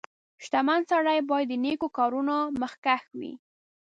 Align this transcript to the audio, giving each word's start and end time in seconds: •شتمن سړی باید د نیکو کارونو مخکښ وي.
•شتمن 0.43 0.81
سړی 0.91 1.19
باید 1.29 1.47
د 1.51 1.53
نیکو 1.65 1.87
کارونو 1.97 2.35
مخکښ 2.61 3.03
وي. 3.19 3.33